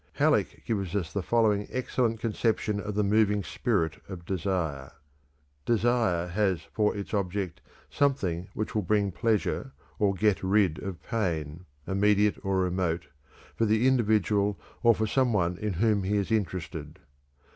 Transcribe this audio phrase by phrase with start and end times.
[0.13, 4.93] Halleck gives us the following excellent conception of the moving spirit of desire:
[5.67, 11.65] "_Desire has for its object something which will bring pleasure or get rid of pain,
[11.85, 13.09] immediate or remote,
[13.55, 16.97] for the individual or for some one in whom he is interested.